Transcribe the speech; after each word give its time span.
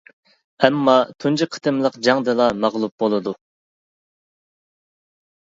ئەمما 0.65 0.95
تۇنجى 1.23 1.47
قېتىملىق 1.55 1.99
جەڭدىلا 2.07 2.49
مەغلۇپ 2.65 3.05
بولىدۇ. 3.05 3.35